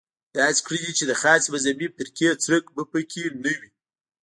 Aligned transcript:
داسې 0.37 0.59
کړنې 0.65 0.91
چې 0.97 1.03
د 1.07 1.11
خاصې 1.21 1.47
مذهبي 1.53 1.87
فرقې 1.95 2.29
څرک 2.43 2.63
به 2.75 2.83
په 2.91 2.99
کې 3.11 3.23
نه 3.43 3.51
وي. 3.59 3.69